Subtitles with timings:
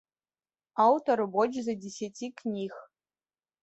[0.85, 2.73] Аўтар больш за дзесяці кніг.